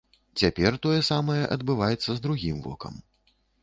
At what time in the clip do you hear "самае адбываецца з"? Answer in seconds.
1.11-2.19